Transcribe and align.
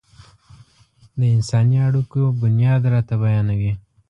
د 1.19 1.21
انساني 1.35 1.77
اړيکو 1.87 2.21
بنياد 2.41 2.81
راته 2.93 3.13
بيانوي. 3.23 3.73